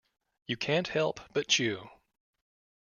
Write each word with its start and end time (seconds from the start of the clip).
You 0.47 0.57
can't 0.57 0.87
help 0.87 1.19
but 1.31 1.47
chew! 1.47 1.87